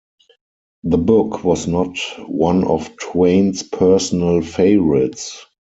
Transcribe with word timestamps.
The 0.83 0.97
book 0.97 1.43
was 1.43 1.67
not 1.67 1.95
one 2.27 2.63
of 2.63 2.89
Twain's 2.97 3.61
personal 3.61 4.41
favorites. 4.41 5.45